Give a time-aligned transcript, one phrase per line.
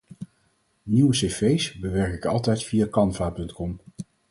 [0.83, 3.79] Nieuwe cv's bewerk ik altijd via Canva.com.